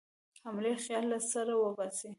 حملې 0.43 0.73
خیال 0.85 1.05
له 1.11 1.17
سره 1.31 1.53
وباسي. 1.57 2.09